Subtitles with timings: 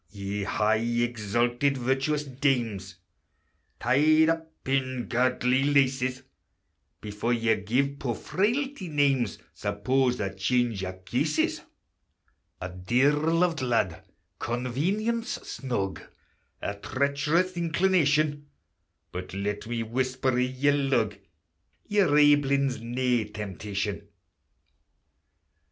[0.09, 2.95] Ye high, exalted, virtuous dames,
[3.79, 6.23] Tied up in godly laces,
[7.01, 11.61] Before ye gie poor Frailty names, Suppose a change o' cases;
[12.59, 14.03] A dear loved lad,
[14.39, 16.01] convenience snug,
[16.63, 18.47] A treacherous inclination,
[19.11, 21.15] But, let me whisper i' your lug,
[21.85, 24.07] Ye 're aiblins nae temptation.